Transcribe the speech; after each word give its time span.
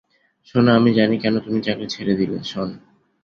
শোনো, 0.47 0.69
আমি 0.73 0.89
জানি 0.93 1.15
কেন 1.17 1.35
তুমি 1.39 1.59
চাকরি 1.61 1.87
ছেড়ে 1.87 2.13
ছিলে, 2.19 2.37
শন। 2.43 2.69